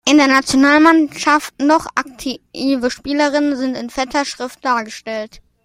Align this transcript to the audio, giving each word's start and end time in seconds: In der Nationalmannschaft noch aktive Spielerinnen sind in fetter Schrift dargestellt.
In 0.07 0.17
der 0.17 0.25
Nationalmannschaft 0.25 1.61
noch 1.61 1.85
aktive 1.93 2.89
Spielerinnen 2.89 3.55
sind 3.55 3.75
in 3.77 3.91
fetter 3.91 4.25
Schrift 4.25 4.65
dargestellt. 4.65 5.43